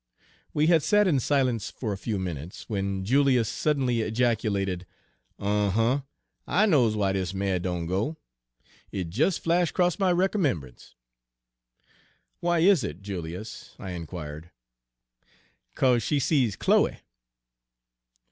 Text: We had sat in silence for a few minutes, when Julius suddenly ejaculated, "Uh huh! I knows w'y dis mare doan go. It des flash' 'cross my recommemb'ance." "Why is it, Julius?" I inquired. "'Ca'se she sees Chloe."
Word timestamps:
We 0.51 0.65
had 0.65 0.81
sat 0.81 1.07
in 1.07 1.19
silence 1.19 1.69
for 1.69 1.93
a 1.93 1.95
few 1.99 2.17
minutes, 2.17 2.67
when 2.67 3.05
Julius 3.05 3.47
suddenly 3.47 4.01
ejaculated, 4.01 4.87
"Uh 5.37 5.69
huh! 5.69 6.01
I 6.47 6.65
knows 6.65 6.93
w'y 6.95 7.13
dis 7.13 7.35
mare 7.35 7.59
doan 7.59 7.85
go. 7.85 8.17
It 8.91 9.11
des 9.11 9.29
flash' 9.33 9.71
'cross 9.71 9.99
my 9.99 10.11
recommemb'ance." 10.11 10.95
"Why 12.39 12.61
is 12.61 12.83
it, 12.83 13.03
Julius?" 13.03 13.75
I 13.77 13.91
inquired. 13.91 14.49
"'Ca'se 15.75 16.01
she 16.01 16.19
sees 16.19 16.55
Chloe." 16.55 16.97